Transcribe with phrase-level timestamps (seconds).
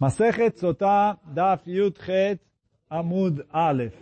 [0.00, 2.40] Masechet Sotah Daf Yud Chet
[2.90, 3.94] Amud Aleph.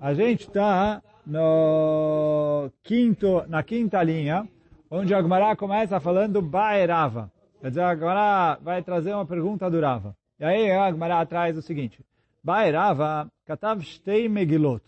[0.00, 4.48] A gente está no quinto, na quinta linha,
[4.90, 7.30] onde a Gemara começa falando Baerava.
[7.60, 10.16] Quer dizer, a Gemara vai trazer uma pergunta do Rava.
[10.40, 12.04] E aí a Gemara traz o seguinte.
[12.42, 14.82] Baerava katav shtei megilot.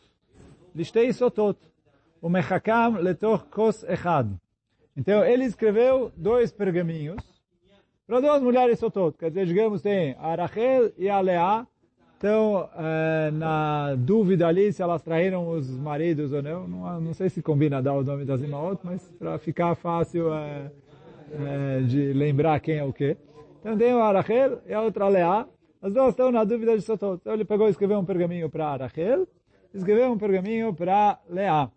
[0.74, 1.58] Lishtei sotot.
[2.20, 4.28] O mechakam letoch kos echad.
[4.96, 7.22] Então ele escreveu dois pergaminhos
[8.10, 9.16] para duas mulheres sotot.
[9.16, 11.64] Quer dizer, digamos, tem a Rachel e a Leá,
[12.14, 16.66] estão é, na dúvida ali se elas traíram os maridos ou não.
[16.66, 20.72] Não, não sei se combina dar o nome das imaot, mas para ficar fácil é,
[21.30, 23.16] é, de lembrar quem é o quê.
[23.60, 25.46] Então tem a Rachel e a outra Leá.
[25.80, 27.20] As duas estão na dúvida de sotot.
[27.20, 29.28] Então ele pegou e escreveu um pergaminho para a Rachel,
[29.72, 31.70] escreveu um pergaminho para Leá.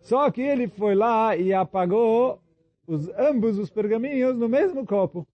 [0.00, 2.38] Só que ele foi lá e apagou
[2.86, 5.26] os, ambos os pergaminhos no mesmo copo.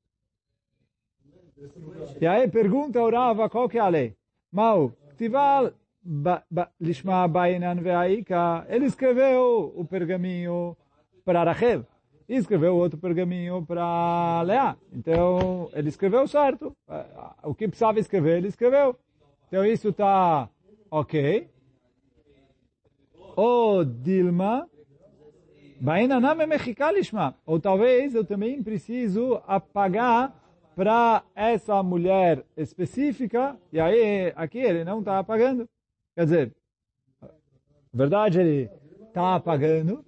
[2.20, 4.14] E aí pergunta ao Rava qual que é a lei.
[4.50, 5.72] Mal, Tival
[6.80, 10.76] Lishma Bainan Veaika, ele escreveu o pergaminho
[11.24, 11.86] para Rachel
[12.28, 14.76] e escreveu outro pergaminho para Leá.
[14.92, 16.74] Então, ele escreveu certo.
[17.42, 18.96] O que precisava escrever, ele escreveu.
[19.48, 20.48] Então, isso está
[20.90, 21.48] ok.
[23.36, 24.68] O Dilma,
[25.80, 26.90] Bainanam Mechika
[27.46, 30.41] Ou talvez eu também preciso apagar
[30.74, 35.68] para essa mulher específica, e aí aqui ele não está apagando.
[36.14, 36.52] Quer dizer,
[37.92, 38.70] verdade ele
[39.08, 40.04] está apagando,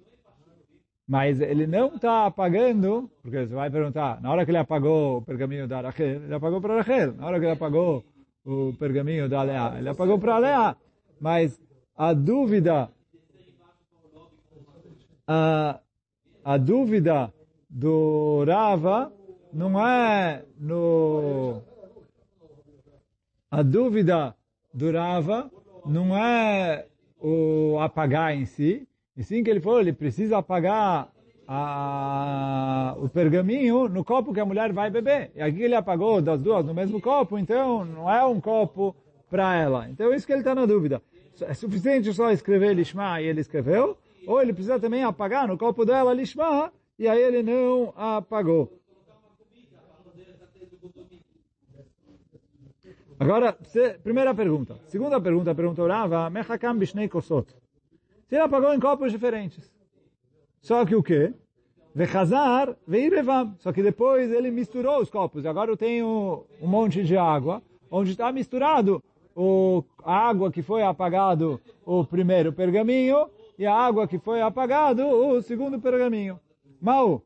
[1.07, 5.21] mas ele não está apagando, porque você vai perguntar, na hora que ele apagou o
[5.21, 7.13] pergaminho da Rachel, ele apagou para Rachel.
[7.13, 8.03] Na hora que ele apagou
[8.43, 10.75] o pergaminho da Leá, ele apagou para Leá.
[11.19, 11.61] Mas
[11.95, 12.89] a dúvida,
[15.27, 15.79] a,
[16.43, 17.31] a dúvida
[17.69, 19.11] do Rava
[19.55, 21.61] não é no...
[23.49, 24.35] A dúvida
[24.73, 25.49] do Rava
[25.85, 26.85] não é
[27.21, 31.09] o apagar em si, e sim que ele falou, ele precisa apagar
[31.47, 35.31] a, o pergaminho no copo que a mulher vai beber.
[35.33, 38.93] E aqui ele apagou das duas no mesmo copo, então não é um copo
[39.29, 39.87] para ela.
[39.89, 41.01] Então isso que ele está na dúvida.
[41.39, 45.85] É suficiente só escrever Lishma e ele escreveu, ou ele precisa também apagar no copo
[45.85, 48.69] dela Lishma, e aí ele não apagou.
[53.19, 53.57] Agora,
[54.03, 54.77] primeira pergunta.
[54.87, 57.49] Segunda pergunta, perguntou Rava, Mechakam Bishnei Kosot.
[58.27, 59.71] Se ele apagou em copos diferentes.
[60.61, 61.33] Só que o quê?
[61.93, 63.55] Vechazar, veirevam.
[63.59, 65.45] Só que depois ele misturou os copos.
[65.45, 69.01] Agora eu tenho um monte de água, onde está misturado
[69.33, 75.07] o, a água que foi apagado o primeiro pergaminho e a água que foi apagado
[75.07, 76.37] o segundo pergaminho.
[76.81, 77.21] Mal,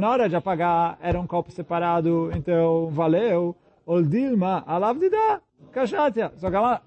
[0.00, 3.54] Na hora de apagar era um copo separado, então valeu.
[3.86, 5.40] O Dilma, alav de dar,
[5.70, 6.32] cachatia.
[6.36, 6.82] Só que ela,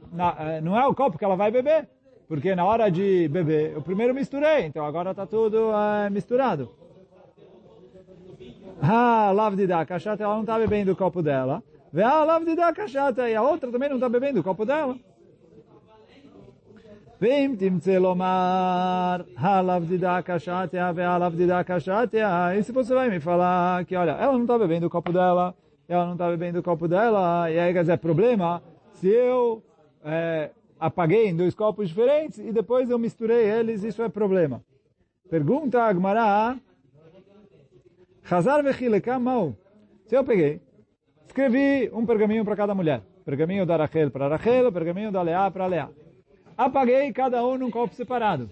[0.61, 1.87] não é o copo que ela vai beber,
[2.27, 6.69] porque na hora de beber, eu primeiro misturei, então agora está tudo é, misturado.
[8.81, 11.63] Ah, alav de dar, cachatia, ela não está bebendo o copo dela.
[11.93, 14.97] Vê, alav de dar, cachatia, e a outra também não está bebendo o copo dela.
[17.22, 23.84] ואם תמצא לומר, halav dida kashatia ve'alav dida kashatia, e se você vai me falar
[23.84, 25.54] que, olha, ela não está bebendo o copo dela,
[25.88, 28.60] ela não está bebendo o copo dela, e aí quer dizer, problema,
[28.94, 29.62] se eu
[30.04, 30.50] é,
[30.80, 34.60] apaguei em dois copos diferentes e depois eu misturei eles, isso é problema.
[35.30, 36.56] Pergunta a Agmará,
[38.28, 39.54] Hazar vechilekam mau.
[40.06, 40.60] Se eu peguei,
[41.24, 43.00] escrevi um pergaminho para cada mulher.
[43.24, 45.88] Pergaminho da Rachel para Rachel, pergaminho da Leá para Leá
[46.57, 48.49] apaguei cada um num copo separado.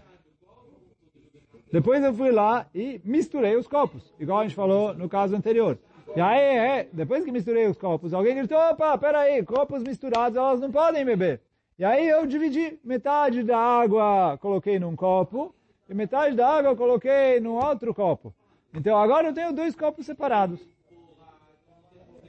[1.72, 5.78] Depois eu fui lá e misturei os copos, igual a gente falou no caso anterior.
[6.16, 10.62] E aí, é, depois que misturei os copos, alguém gritou, opa, peraí, copos misturados, elas
[10.62, 11.42] não podem beber.
[11.78, 15.54] E aí eu dividi, metade da água coloquei num copo,
[15.90, 18.34] e metade da água eu coloquei num outro copo.
[18.74, 20.62] Então agora eu tenho dois copos separados.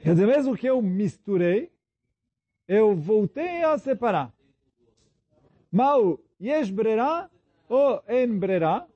[0.01, 1.71] Quer dizer, mesmo que eu misturei,
[2.67, 4.33] eu voltei a separar.
[5.77, 7.29] Mal, yesh brera
[7.69, 8.87] ou en brera?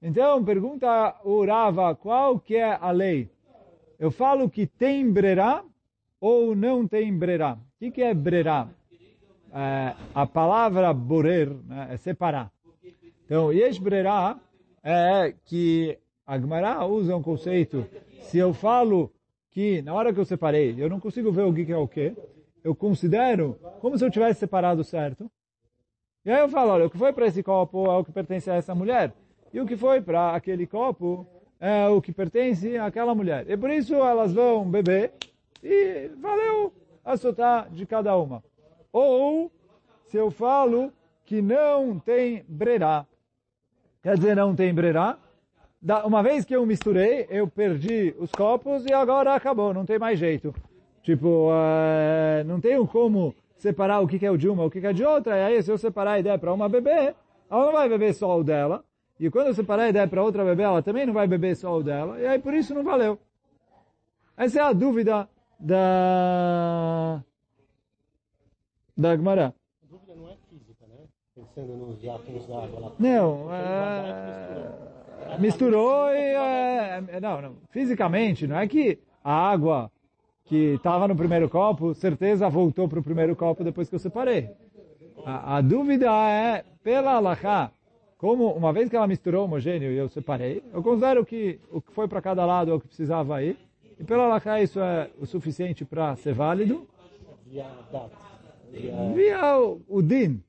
[0.00, 3.28] Então, pergunta o Rava, qual que é a lei?
[3.98, 5.64] Eu falo que tem brera
[6.20, 7.54] ou não tem brera?
[7.54, 8.68] O que, que é brera?
[9.52, 12.52] É, a palavra borer né, é separar.
[13.24, 14.38] Então, yesh brera
[14.80, 17.84] é que a Gemara usa um conceito.
[18.30, 19.10] Se eu falo
[19.50, 22.14] que na hora que eu separei, eu não consigo ver o que é o que,
[22.62, 25.28] eu considero como se eu tivesse separado certo.
[26.24, 28.48] E aí eu falo, olha, o que foi para esse copo é o que pertence
[28.50, 29.12] a essa mulher.
[29.52, 31.26] E o que foi para aquele copo
[31.58, 33.44] é o que pertence àquela mulher.
[33.48, 35.12] E por isso elas vão beber
[35.62, 36.72] e valeu
[37.04, 38.42] a sotá de cada uma.
[38.92, 39.50] Ou,
[40.06, 40.92] se eu falo
[41.24, 43.04] que não tem brerá,
[44.02, 45.18] quer dizer, não tem brerá,
[46.04, 50.18] uma vez que eu misturei, eu perdi os copos e agora acabou, não tem mais
[50.18, 50.54] jeito.
[51.02, 54.92] Tipo, uh, não tenho como separar o que é o de uma, o que é
[54.92, 57.14] de outra, e aí se eu separar a ideia para uma beber,
[57.48, 58.84] ela não vai beber só o dela,
[59.20, 61.78] e quando eu separar a ideia para outra beber, ela também não vai beber só
[61.78, 63.20] o dela, e aí por isso não valeu.
[64.36, 65.28] Essa é a dúvida
[65.60, 67.22] da
[68.96, 69.54] da Gemara.
[69.80, 70.96] A dúvida não é física, né?
[71.32, 72.92] Pensando nos átomos da água lá.
[72.98, 75.38] Não, é...
[75.38, 76.18] misturou e...
[76.18, 77.20] É...
[77.20, 77.56] Não, não.
[77.70, 79.88] Fisicamente, não é que a água
[80.44, 84.50] que estava no primeiro copo, certeza voltou para o primeiro copo depois que eu separei.
[85.24, 87.70] A, a dúvida é, pela alahá,
[88.18, 91.92] como uma vez que ela misturou homogêneo e eu separei, eu considero que o que
[91.92, 93.56] foi para cada lado é o que precisava ir.
[93.98, 96.86] E pela alahá isso é o suficiente para ser válido.
[99.14, 100.42] Via o, o din.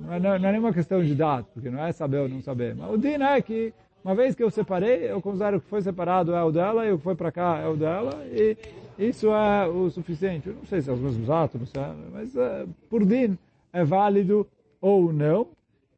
[0.00, 2.74] Não é, não é nenhuma questão de data, porque não é saber ou não saber.
[2.74, 3.74] Mas o din é que
[4.08, 6.96] uma vez que eu separei, eu considero que foi separado é o dela e o
[6.96, 8.56] que foi para cá é o dela e
[8.98, 10.48] isso é o suficiente.
[10.48, 11.70] Eu não sei se é os mesmos átomos,
[12.10, 13.36] mas uh, por din
[13.70, 14.46] é válido
[14.80, 15.48] ou não.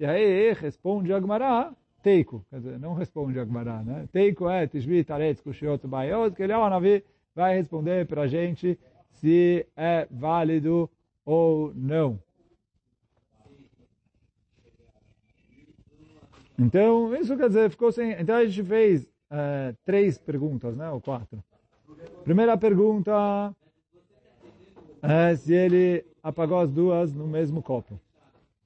[0.00, 1.72] E aí responde Agmará,
[2.02, 2.44] Teiko.
[2.50, 4.08] Quer dizer, não responde Agmará, né?
[4.10, 8.26] Teiko é Tishbi Taretz Kushiot Bayot, que ele é o Navi, vai responder para a
[8.26, 8.76] gente
[9.20, 10.90] se é válido
[11.24, 12.18] ou não.
[16.60, 18.12] Então, isso quer dizer, ficou sem...
[18.12, 20.90] Então a gente fez uh, três perguntas, né?
[20.90, 21.42] Ou quatro.
[22.22, 23.50] Primeira pergunta
[25.02, 27.98] é se ele apagou as duas no mesmo copo.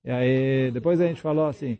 [0.04, 1.78] E aí, depois a gente falou assim,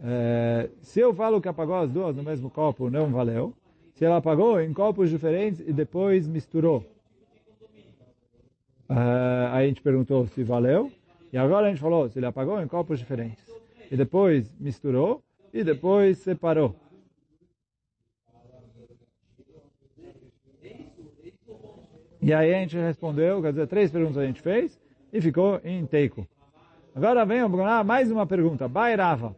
[0.00, 3.52] é, se eu falo que apagou as duas no mesmo copo, não valeu.
[3.94, 6.84] Se ela apagou em copos diferentes e depois misturou.
[8.88, 10.90] É, aí a gente perguntou se valeu.
[11.32, 13.44] E agora a gente falou se ele apagou em copos diferentes.
[13.90, 15.20] E depois misturou
[15.52, 16.74] e depois separou.
[22.20, 24.78] E aí a gente respondeu, quer dizer, três perguntas a gente fez
[25.12, 26.26] e ficou em teiko.
[26.94, 27.40] Agora vem
[27.86, 28.66] mais uma pergunta.
[28.66, 29.36] Bairava.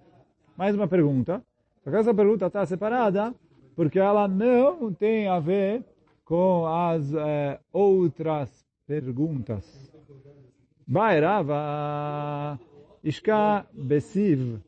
[0.57, 1.43] Mais uma pergunta.
[1.85, 3.35] Só que essa pergunta está separada
[3.77, 5.85] porque ela não tem a ver
[6.25, 9.91] com as é, outras perguntas.
[10.87, 12.59] Bairava.
[13.05, 14.61] Ishka besiv.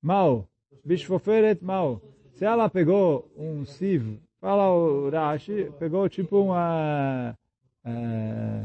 [0.00, 0.48] Mal.
[0.84, 2.00] Bishfoferet mal.
[2.34, 7.36] Se ela pegou um siv, fala o Rashi, pegou tipo uma...
[7.84, 8.64] É,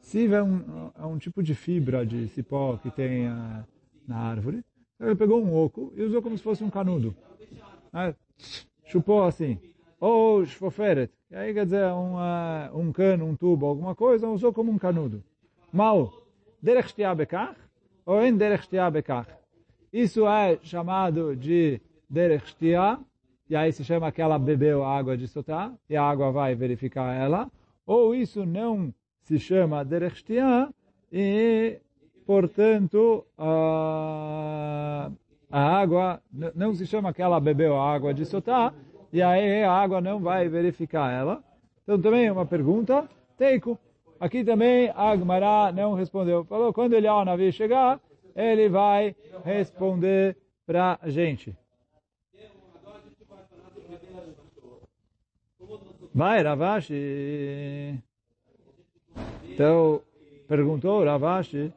[0.00, 3.64] siv é um, é um tipo de fibra de cipó que tem uh,
[4.06, 4.64] na árvore.
[5.00, 7.14] Ele pegou um oco e usou como se fosse um canudo.
[7.92, 8.14] Né?
[8.84, 9.58] Chupou assim.
[9.98, 11.10] Ou shfoferet.
[11.30, 14.78] E aí quer dizer um, uh, um cano, um tubo, alguma coisa, usou como um
[14.78, 15.24] canudo.
[15.72, 16.12] Mal.
[16.62, 17.56] Derech bekach
[18.06, 18.68] ou em derech.
[19.92, 22.56] Isso é chamado de derech
[23.50, 27.14] e aí se chama que ela bebeu água de sotá, e a água vai verificar
[27.14, 27.50] ela.
[27.86, 30.24] Ou isso não se chama derech
[31.12, 31.78] e
[32.26, 35.10] portanto, a,
[35.50, 36.22] a água
[36.54, 38.72] não se chama que ela bebeu a água de Sotá,
[39.12, 41.44] e aí a água não vai verificar ela.
[41.82, 43.06] Então também é uma pergunta,
[43.36, 43.78] Teiko.
[44.18, 46.44] Aqui também Agmará não respondeu.
[46.44, 48.00] Falou, quando ele ao navio chegar,
[48.34, 50.36] ele vai responder
[50.66, 51.56] para a gente.
[56.14, 57.98] Vai, Ravashi.
[59.44, 60.02] Então,
[60.46, 61.72] perguntou Ravashi,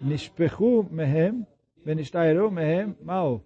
[0.00, 1.46] nishpechu mehem,
[1.84, 3.42] venishtaeru mehem mao.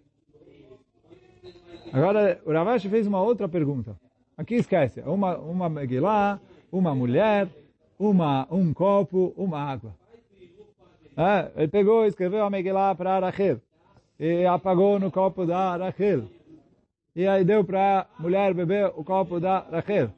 [1.92, 3.96] Agora, o Ravashi fez uma outra pergunta.
[4.36, 6.40] Aqui esquece, uma, uma Megillah,
[6.70, 7.48] uma mulher,
[7.98, 9.94] uma, um copo, uma água.
[11.16, 13.60] É, ele pegou e escreveu a Megillah para Rachel.
[14.18, 16.24] E apagou no copo da Rachel.
[17.14, 20.10] E aí deu para a mulher beber o copo da Rachel.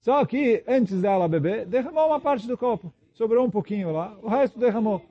[0.00, 2.92] Só que, antes dela beber, derramou uma parte do copo.
[3.14, 5.02] Sobrou um pouquinho lá, o resto derramou.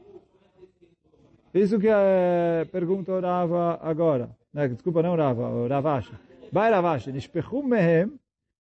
[1.54, 4.30] Isso que é, pergunta o Rava agora.
[4.54, 6.14] Né, desculpa, não Rava, o Ravashi.
[6.52, 8.14] Vai Ravashi, nishpechu mehem,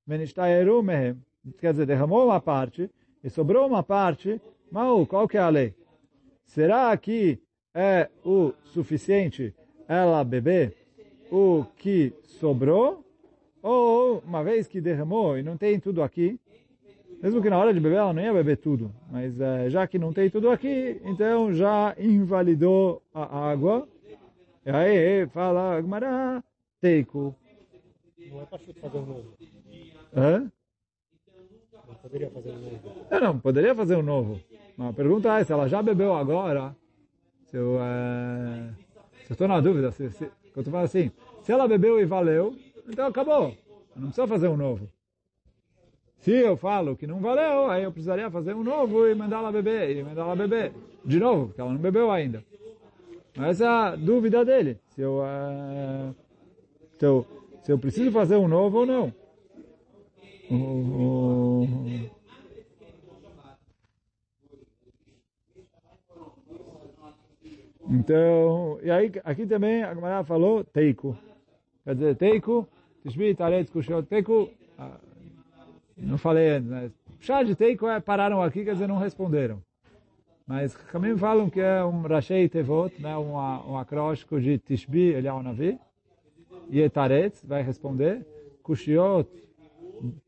[0.05, 1.21] venishtaeru mehem.
[1.59, 2.89] Quer dizer, derramou uma parte
[3.23, 5.73] e sobrou uma parte, mas qual que é a lei?
[6.47, 7.39] Será que
[7.75, 9.53] é o suficiente
[9.87, 10.75] ela beber
[11.29, 13.05] o que sobrou?
[13.61, 16.39] Ou, uma vez que derramou e não tem tudo aqui,
[17.21, 19.99] mesmo que na hora de beber ela não ia beber tudo, mas uh, já que
[19.99, 23.87] não tem tudo aqui, então já invalidou a água.
[24.65, 26.41] E aí fala Agmará,
[26.79, 27.35] Teiko.
[28.29, 29.33] Não é para fazer um novo.
[30.15, 30.51] Hã?
[31.87, 33.07] Não poderia fazer um novo.
[33.11, 34.39] Não, não, poderia fazer um novo.
[34.77, 36.75] Mas a pergunta é, se ela já bebeu agora,
[37.45, 38.69] se eu é,
[39.27, 42.55] estou na dúvida, se, se, eu estou assim, se ela bebeu e valeu,
[42.87, 43.55] então acabou.
[43.95, 44.87] Eu não precisa fazer um novo.
[46.19, 49.51] Se eu falo que não valeu, aí eu precisaria fazer um novo e mandar ela
[49.51, 52.43] beber, e mandar ela beber de novo, porque ela não bebeu ainda.
[53.35, 56.13] Mas essa é a dúvida dele, se eu, é,
[56.97, 57.25] se eu,
[57.63, 59.13] se eu preciso fazer um novo ou não.
[67.89, 71.17] Então, e aí aqui também a Gemara falou teiko.
[71.83, 72.67] Quer dizer, teiko,
[73.01, 74.99] tishbi, taretz, kushot, teiko, ah,
[75.95, 79.61] não falei antes, mas chá de teiko é pararam aqui, quer dizer, não responderam.
[80.45, 85.27] Mas também falam que é um rachei tevot, né, um, um acróstico de tishbi, ele
[85.27, 85.79] é um navi,
[86.69, 88.25] e etaretz, vai responder,
[88.63, 89.29] kushiot,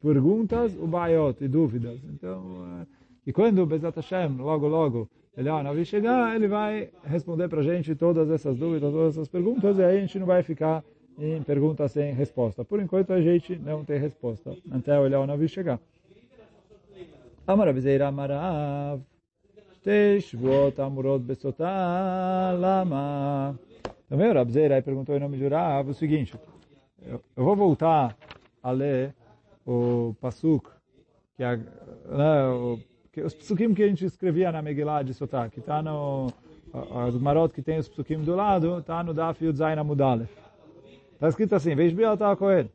[0.01, 1.99] perguntas, o baiot, e dúvidas.
[2.05, 2.85] Então,
[3.25, 7.63] e quando o Bezat Hashem, logo, logo, ele, Navi chegar, ele vai responder para a
[7.63, 10.83] gente todas essas dúvidas, todas essas perguntas, e aí a gente não vai ficar
[11.17, 12.65] em pergunta sem resposta.
[12.65, 15.79] Por enquanto a gente não tem resposta, até o Navi chegar.
[17.47, 19.01] Amar Avizeira Amarav,
[19.81, 23.57] Teshvot Amurot Besotá Lama.
[24.09, 26.37] Também o Rabzeira aí perguntou em nome de Rav o seguinte,
[27.01, 28.17] eu, eu vou voltar
[28.61, 29.15] a ler
[29.65, 30.69] o Pasuk,
[31.37, 32.77] que é, né, o
[33.18, 36.32] que os psukim que a gente escrevia na Megillah de Sotá, que está no
[37.06, 40.30] as marot que tem os psukim do lado, está no Daf Yud Zayin Amudalef.
[41.12, 42.68] Está escrito assim, Veishbi al Kohen,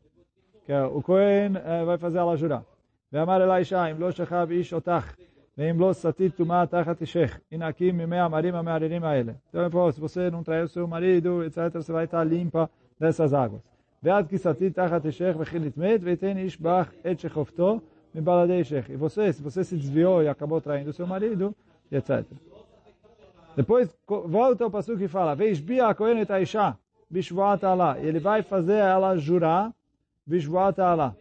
[0.64, 2.64] que é, o Kohen é, vai fazer ela jurar.
[3.12, 5.14] ואמר אלי אישה, אם לא שכב איש אותך,
[5.58, 9.32] ואם לא סטית טומאה תחת אישך, הנה הקים ממי המרים המערערים האלה.
[9.54, 13.60] Então, se você não traiu seu marido, etc., você vai estar limpa dessas águas.
[14.02, 17.80] ועד כי סטית תחת אישך וכי נטמאת, ויתן איש בך את שכבתו,
[18.17, 21.55] e você, se você se desviou e acabou traindo seu marido,
[21.91, 22.25] etc.
[23.55, 26.77] Depois volta ao passo que fala, Veishbia Kohen et Aisha,
[27.09, 27.97] Bishvuat Allah.
[27.99, 29.73] Ele vai fazer ela jurar,
[30.25, 31.15] Bishvuat Allah.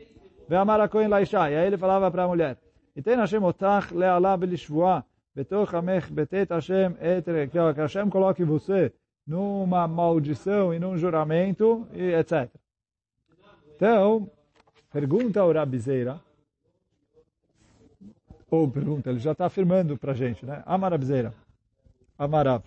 [0.48, 1.50] Ve'amar a Kohen Laisha.
[1.50, 2.58] E aí ele falava para a mulher,
[2.96, 8.92] Iten Hashem otach le'ala belishvua, betoch amech betet Hashem et que Hashem coloque você
[9.26, 12.48] numa maldição e num juramento, e etc.
[13.74, 14.30] Então,
[14.92, 16.20] pergunta ao Rabizeira,
[18.54, 20.62] ou pergunta, ele já está afirmando para a gente, né?
[20.64, 21.34] Amarabzeira.
[22.16, 22.62] Amarab.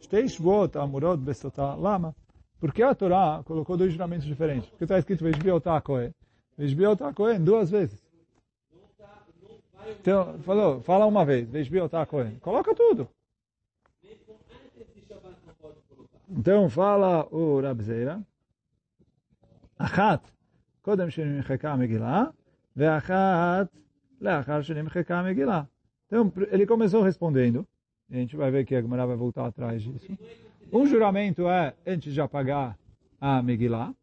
[0.00, 2.16] Steishvot amurot bestotá lama.
[2.58, 4.70] Por que a Torá colocou dois juramentos diferentes?
[4.70, 6.14] Porque está escrito Vejbiotá Kohen.
[6.56, 8.02] Vejbiotá Kohen duas vezes.
[10.00, 12.38] Então, falou, fala uma vez, Vejbiotá Kohen.
[12.38, 13.06] Coloca tudo.
[16.30, 18.22] Então fala o Rabzeira.
[19.78, 20.22] Achat.
[20.82, 22.32] Kodem Shemim Chekam Megillah.
[22.74, 23.68] Ve'achat
[26.06, 27.66] então, ele começou respondendo,
[28.10, 30.08] a gente vai ver que a Gemara vai voltar atrás disso.
[30.72, 32.78] Um juramento é antes de apagar
[33.20, 33.94] a Megillah,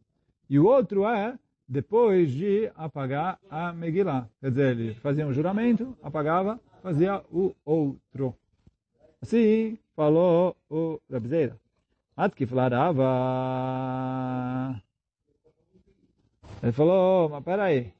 [0.49, 4.29] e o outro é depois de apagar a Megillah.
[4.39, 8.35] Quer dizer, ele fazia um juramento, apagava, fazia o outro.
[9.21, 11.59] Assim falou o Rabzeira.
[12.15, 13.03] Atki falarava.
[16.61, 17.91] Ele falou, mas peraí,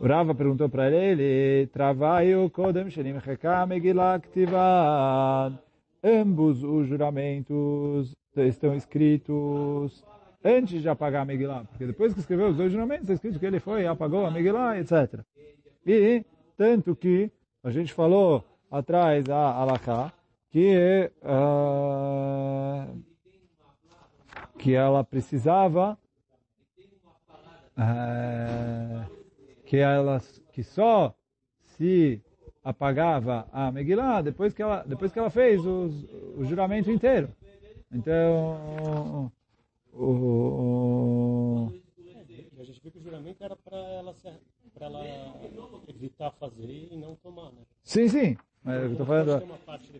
[0.00, 5.58] o Rava perguntou para ele, Travaio Kodem Shenim Cheka Megillah Ktivad.
[6.02, 10.04] Ambos os juramentos estão escritos
[10.44, 13.46] antes de apagar a Megillah, porque depois que escreveu os dois juramentos, está escrito que
[13.46, 15.20] ele foi e apagou a Megillah, etc.
[15.86, 16.24] E,
[16.56, 17.30] tanto que,
[17.62, 20.12] a gente falou atrás a Alaká,
[20.50, 23.02] que, uh,
[24.58, 25.98] que ela precisava
[27.78, 29.23] uh,
[29.74, 30.20] que ela
[30.52, 31.12] que só
[31.76, 32.22] se
[32.62, 36.04] apagava a Megillah depois que ela depois que ela fez os,
[36.36, 37.28] o juramento inteiro.
[37.92, 39.32] Então
[39.92, 41.72] o, o,
[42.60, 44.14] a gente viu que o juramento era para ela
[44.72, 45.04] para ela
[45.88, 47.62] evitar fazer e não tomar, né?
[47.82, 48.36] Sim, sim.
[48.64, 49.42] Eu tô falando,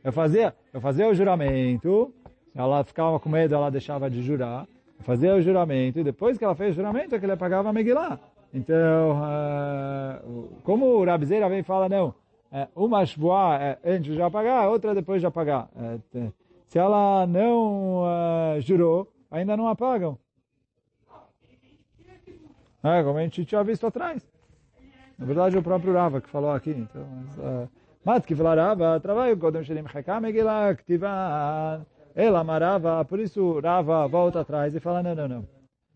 [0.04, 2.14] eu fazia eu fazia o juramento,
[2.54, 4.68] ela ficava com medo, ela deixava de jurar.
[5.00, 7.72] Fazia o juramento e depois que ela fez o juramento é que ele apagava a
[7.72, 8.33] Megillah.
[8.54, 12.14] Então, uh, como o Rabzeira vem e fala, não,
[12.52, 15.68] é, uma shvoah é antes de apagar, outra depois de apagar.
[15.76, 16.30] É,
[16.68, 20.16] se ela não uh, jurou, ainda não apagam.
[22.84, 24.22] É, como a gente tinha visto atrás.
[25.18, 26.70] Na verdade, o próprio Rava que falou aqui.
[26.70, 27.04] Então,
[28.04, 31.84] mas que falar Rava, trabalho Kodem Sherim Chekam Megillah Ktivan.
[32.14, 35.48] Ela amarava, por isso Rava volta atrás e fala, não, não, não.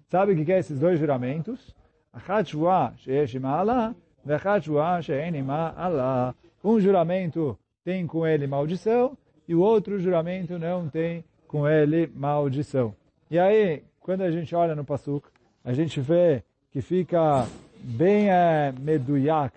[0.08, 1.76] Sabe o que é esses dois juramentos?
[2.12, 3.94] Achat shvuah sheyesh ma'ala,
[4.26, 6.34] ve'achat shvuah she'en ma'ala.
[6.64, 12.94] Um juramento tem com ele maldição, e o outro juramento não tem com ele maldição.
[13.30, 15.28] E aí, quando a gente olha no Pasuk,
[15.64, 17.46] a gente vê que fica
[17.82, 19.56] bem é, meduyak,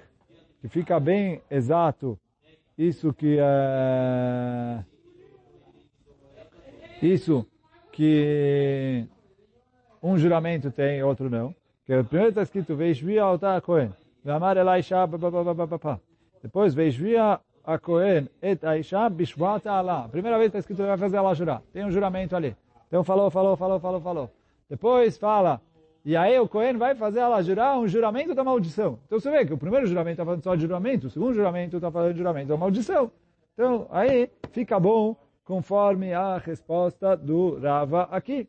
[0.61, 2.17] que fica bem exato
[2.77, 4.83] isso que é,
[7.01, 7.45] isso
[7.91, 9.05] que
[10.01, 11.53] um juramento tem outro não.
[11.85, 13.91] Que primeiro está escrito Veishvia alta Cohen,
[14.23, 15.07] Vamar Elisha,
[16.41, 20.07] depois Veishvia a Cohen et Aisha bishvat ala.
[20.09, 21.61] Primeira vez está escrito vai fazer ela jurar.
[21.73, 22.55] Tem um juramento ali.
[22.87, 24.31] Então falou, falou, falou, falou, falou.
[24.69, 25.61] Depois fala,
[26.03, 28.99] e aí o Cohen vai fazer ela jurar um juramento da maldição.
[29.05, 31.75] Então você vê que o primeiro juramento está falando só de juramento, o segundo juramento
[31.75, 33.11] está falando de juramento da maldição.
[33.53, 38.47] Então aí fica bom conforme a resposta do Rava aqui.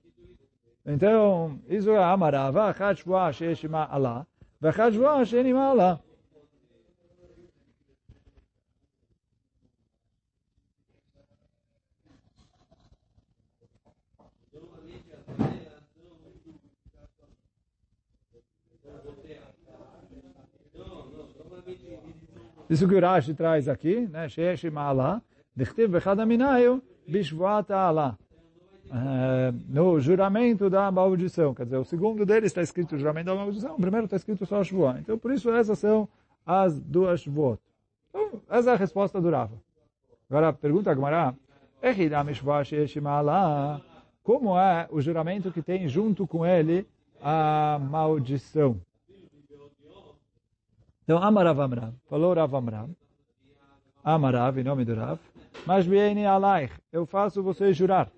[0.84, 4.26] Então, isso é Amarava, Achat Shvuah Sheishima Allah,
[4.60, 6.00] Vachat Shvuah Sheinima Allah.
[22.72, 24.30] Isso que o Rashi traz aqui, né?
[24.30, 25.20] Sheesh Ma'ala,
[25.54, 27.70] Dichtiv Bechad Aminayu, Bishvuat
[28.92, 29.54] Ala.
[29.68, 31.54] No juramento da maldição.
[31.54, 34.62] Quer dizer, o segundo deles está escrito juramento da maldição, o primeiro está escrito só
[34.62, 34.99] Shvuah.
[35.00, 36.08] Então, por isso, essas são
[36.44, 37.58] as duas Shvuot.
[38.11, 39.56] Então, essa é a resposta do Rava.
[40.28, 41.34] Agora, pergunta a Gemara,
[44.22, 46.87] como é o juramento que tem junto com ele
[47.20, 48.80] a maldição?
[51.04, 52.96] Então, Amarav Amram, falou Rav Amram,
[54.04, 55.18] Amarav, em nome do Rav,
[55.66, 58.08] mas Bieni Alaich, eu faço você jurar,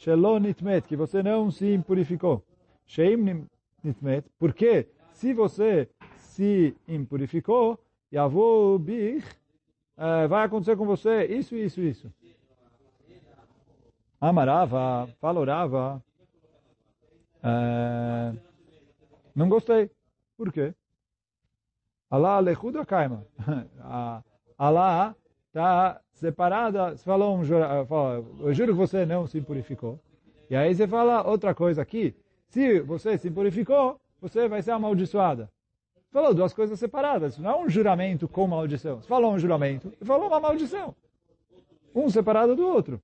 [0.00, 2.42] Shelon Nitmet, que você não se impurificou,
[2.86, 3.46] Sheim
[3.84, 7.78] Nitmet, porque se você se impurificou,
[8.10, 9.26] Yavô Bich,
[10.26, 12.10] vai acontecer com você isso, isso, isso.
[14.18, 16.02] Amarava, falou Rava,
[19.34, 19.90] não gostei.
[20.34, 20.74] Por quê?
[22.10, 23.26] Allah lechuda kaima.
[24.56, 25.14] Allah
[25.50, 26.96] está separada.
[26.96, 30.00] Você falou um jura, fala, eu juro que você não se purificou.
[30.48, 32.14] E aí você fala outra coisa aqui.
[32.48, 35.50] Se você se purificou, você vai ser amaldiçoada.
[36.10, 37.38] Falou duas coisas separadas.
[37.38, 39.00] Não é um juramento com maldição.
[39.00, 40.94] Você falou um juramento e falou uma maldição.
[41.94, 43.00] Um separado do outro.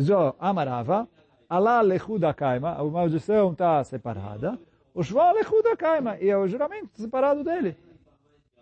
[0.00, 1.08] Zó amarava.
[1.48, 2.72] Allah lechuda kaima.
[2.72, 4.58] A maldição está separada.
[4.92, 7.76] O Shval é Kaima, e é o juramento separado dele.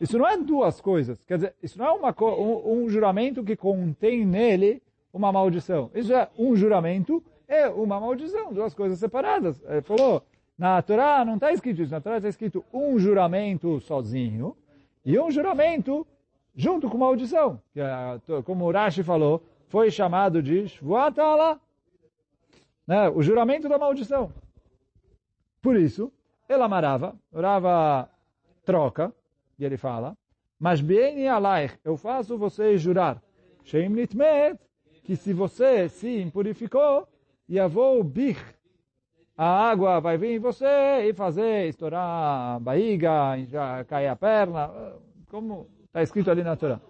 [0.00, 1.22] Isso não é duas coisas.
[1.24, 4.82] Quer dizer, isso não é uma, um, um juramento que contém nele
[5.12, 5.90] uma maldição.
[5.94, 9.62] Isso é um juramento e uma maldição, duas coisas separadas.
[9.64, 10.22] Ele falou,
[10.56, 11.92] na Torá não está escrito isso.
[11.92, 14.56] Na Torá está escrito um juramento sozinho
[15.04, 16.06] e um juramento
[16.54, 17.60] junto com maldição.
[17.72, 17.80] Que,
[18.44, 21.60] como o Rashi falou, foi chamado de Shvuatala,
[22.86, 23.08] né?
[23.08, 24.32] o juramento da maldição.
[25.62, 26.12] Por isso,
[26.48, 28.08] ela amarava, Rava
[28.64, 29.12] troca,
[29.58, 30.16] e ele fala,
[30.58, 33.22] mas bem alaich, eu faço você jurar,
[33.64, 34.58] sheim nitmet,
[35.04, 37.08] que se você se impurificou,
[37.48, 38.40] yavou bich,
[39.36, 43.36] a água vai vir em você e fazer estourar a barriga,
[43.86, 44.68] cair a perna,
[45.30, 46.80] como está escrito ali na Torá.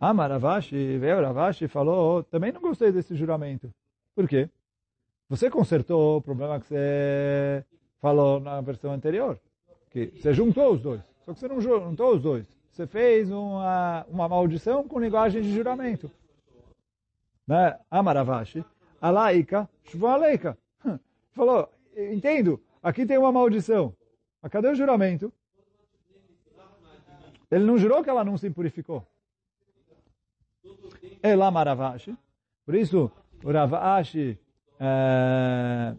[0.00, 3.70] Amaravashi, veio Ravashi falou, também não gostei desse juramento.
[4.14, 4.48] Por quê?
[5.28, 7.64] Você consertou o problema que você
[8.00, 9.38] falou na versão anterior.
[9.90, 11.00] Que você juntou os dois.
[11.24, 12.46] Só que você não juntou os dois.
[12.70, 16.10] Você fez uma, uma maldição com linguagem de juramento.
[17.46, 17.78] Né?
[17.90, 18.64] Amaravashi.
[19.00, 20.56] Alaika, shvaleika.
[21.32, 23.94] Falou, entendo, aqui tem uma maldição.
[24.42, 25.32] Mas cadê o juramento?
[27.50, 29.04] Ele não jurou que ela não se purificou.
[31.22, 32.16] Ela Maravashi.
[32.64, 33.10] Por isso,
[33.42, 34.38] o Ravashi
[34.78, 35.94] é,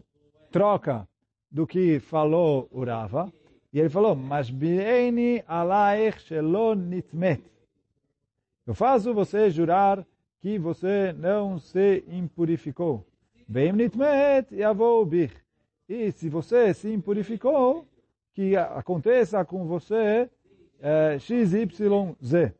[0.50, 1.06] troca
[1.50, 3.30] do que falou o Rava.
[3.72, 7.42] E ele falou, mas bieni alaich shelon nitmet.
[8.66, 10.06] Eu faço você jurar
[10.40, 13.06] que você não se impurificou.
[13.48, 15.34] Bem nitmet yavou bich.
[15.88, 17.86] E se você se impurificou,
[18.34, 20.28] que aconteça com você
[20.80, 22.52] é, XYZ.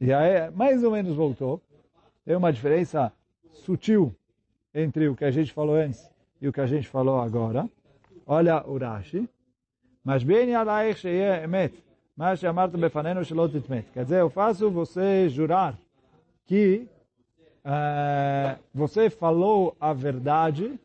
[0.00, 1.60] E aí, mais ou menos voltou.
[2.24, 3.12] Tem uma diferença
[3.52, 4.14] sutil
[4.74, 7.68] entre o que a gente falou antes e o que a gente falou agora.
[8.26, 9.28] Olha o Rashi.
[10.04, 11.74] Mas bem alaich sheye emet.
[12.16, 13.86] Mas chamarto befanenu shelot titmet.
[13.92, 15.78] Quer dizer, eu faço você jurar
[16.46, 16.88] que
[17.64, 20.78] é, você falou a verdade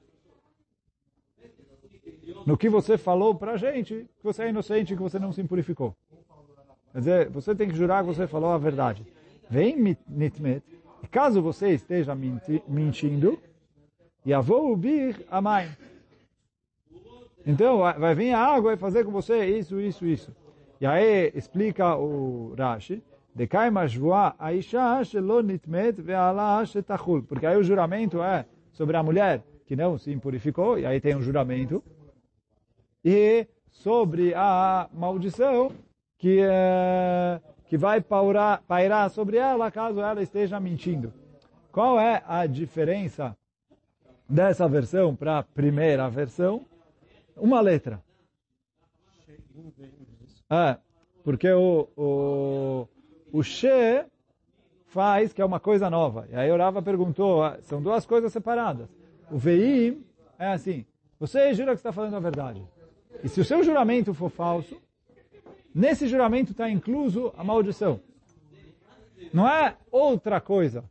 [2.45, 5.41] no que você falou para a gente, que você é inocente, que você não se
[5.41, 5.95] impurificou.
[6.91, 9.05] Quer dizer, você tem que jurar que você falou a verdade.
[9.49, 10.63] Vem nitmet,
[11.11, 12.15] caso você esteja
[12.67, 13.39] mentindo,
[14.25, 15.69] e avô ubir a mãe.
[17.45, 20.35] Então, vai vir a água e fazer com você isso, isso, isso.
[20.79, 23.03] E aí explica o Rashi,
[27.27, 31.15] porque aí o juramento é sobre a mulher que não se impurificou, e aí tem
[31.15, 31.83] um juramento,
[33.03, 35.71] e sobre a maldição
[36.17, 41.13] que, é, que vai pairar, pairar sobre ela caso ela esteja mentindo.
[41.71, 43.35] Qual é a diferença
[44.27, 46.65] dessa versão para a primeira versão?
[47.35, 48.03] Uma letra.
[50.49, 50.77] É,
[51.23, 52.87] porque o, o,
[53.31, 54.05] o She
[54.87, 56.27] faz que é uma coisa nova.
[56.29, 58.89] E aí o Rava perguntou, ah, são duas coisas separadas.
[59.31, 60.03] O Veim
[60.37, 60.85] é assim,
[61.19, 62.61] você jura que está falando a verdade.
[63.23, 64.75] E se o seu juramento for falso,
[65.73, 68.01] nesse juramento está incluso a maldição.
[69.33, 70.83] Não é outra coisa.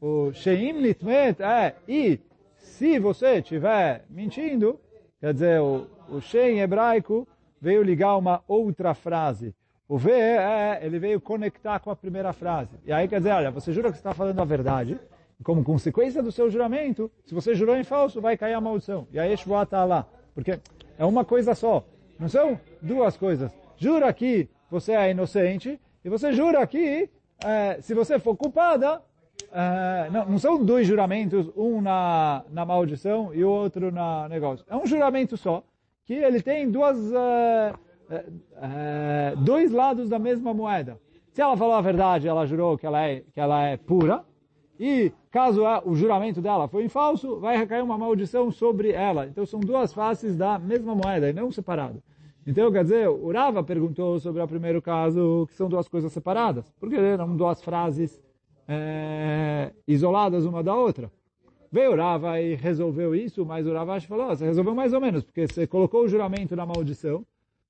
[0.00, 2.18] O Sheim Nitmet é, e
[2.58, 4.78] se você estiver mentindo,
[5.20, 7.26] quer dizer, o, o Sheim hebraico
[7.60, 9.54] veio ligar uma outra frase.
[9.88, 12.76] O V, é, ele veio conectar com a primeira frase.
[12.84, 14.98] E aí quer dizer, olha, você jura que está falando a verdade,
[15.40, 19.08] e como consequência do seu juramento, se você jurou em falso, vai cair a maldição.
[19.12, 20.06] E aí Shua está lá.
[20.34, 20.60] Porque
[20.98, 21.84] é uma coisa só.
[22.18, 23.50] Não são duas coisas.
[23.76, 27.08] Jura que você é inocente e você jura que
[27.42, 29.02] é, se você for culpada,
[29.52, 34.64] é, não, não, são dois juramentos, um na, na maldição e o outro na negócio.
[34.68, 35.62] É um juramento só,
[36.04, 37.74] que ele tem duas, é,
[38.10, 40.98] é dois lados da mesma moeda.
[41.32, 44.24] Se ela falou a verdade, ela jurou que ela é, que ela é pura,
[44.78, 49.26] e caso o juramento dela foi em falso, vai recair uma maldição sobre ela.
[49.26, 52.02] Então são duas faces da mesma moeda e não separado.
[52.46, 53.30] Então, quer dizer, o
[53.62, 56.72] perguntou sobre o primeiro caso, que são duas coisas separadas.
[56.80, 58.18] Porque eram duas frases
[58.72, 61.10] é, isoladas uma da outra.
[61.72, 63.72] Veio o Rava e resolveu isso, mas o
[64.06, 67.26] falou, você resolveu mais ou menos, porque você colocou o juramento na maldição,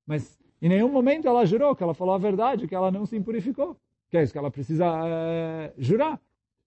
[0.07, 3.17] mas em nenhum momento ela jurou que ela falou a verdade, que ela não se
[3.17, 3.77] impurificou.
[4.11, 6.21] Que é isso que ela precisa é, jurar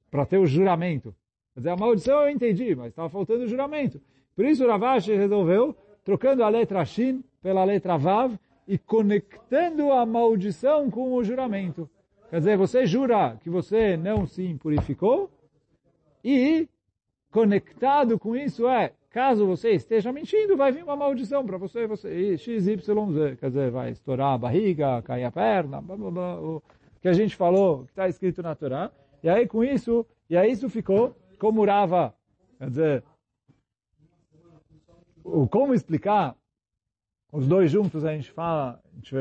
[0.09, 1.13] para ter o juramento.
[1.53, 4.01] Quer dizer, a maldição eu entendi, mas estava faltando o juramento.
[4.35, 4.67] Por isso o
[5.15, 8.35] resolveu, trocando a letra Shin pela letra Vav
[8.67, 11.89] e conectando a maldição com o juramento.
[12.33, 15.29] Quer dizer, você jura que você não se impurificou
[16.23, 16.67] e
[17.29, 22.09] conectado com isso é, caso você esteja mentindo, vai vir uma maldição para você, você
[22.09, 23.37] e XYZ.
[23.39, 26.63] Quer dizer, vai estourar a barriga, cair a perna, blá, blá, blá, o
[26.99, 28.89] que a gente falou, que está escrito na Torá.
[29.21, 32.15] E aí com isso, e aí isso ficou como Rava.
[32.57, 33.03] Quer dizer,
[35.51, 36.35] como explicar
[37.31, 39.15] os dois juntos a gente fala, a gente,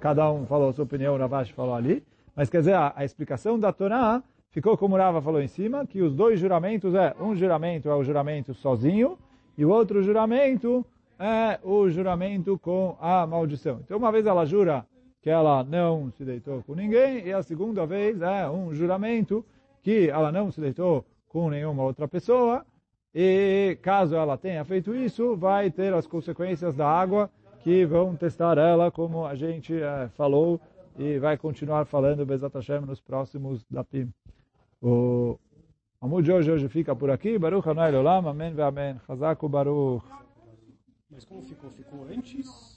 [0.00, 2.02] cada um falou a sua opinião, o Ravash falou ali,
[2.36, 6.02] mas quer dizer, a, a, explicação da Torá ficou como Rava falou em cima, que
[6.02, 9.18] os dois juramentos é, um juramento é o juramento sozinho,
[9.56, 10.84] e o outro juramento
[11.18, 13.80] é o juramento com a maldição.
[13.82, 14.84] Então uma vez ela jura
[15.22, 19.42] que ela não se deitou com ninguém, e a segunda vez é um juramento
[19.82, 22.66] que ela não se deitou com nenhuma outra pessoa,
[23.14, 28.58] e caso ela tenha feito isso, vai ter as consequências da água que vão testar
[28.58, 30.60] ela, como a gente é, falou,
[30.98, 34.12] e vai continuar falando Bezat Hashem nos próximos dapim.
[34.80, 35.38] O
[36.00, 37.38] Amud de hoje, hoje fica por aqui.
[37.38, 38.98] Baruch Hanai Olam, Amém ve Amém.
[39.06, 40.04] Chazak Baruch.
[41.10, 41.70] Mas como ficou?
[41.70, 42.75] Ficou antes?